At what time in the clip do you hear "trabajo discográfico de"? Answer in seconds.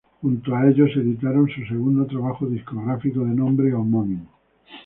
2.07-3.35